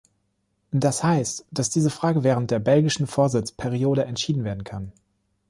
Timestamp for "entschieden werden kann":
4.03-4.91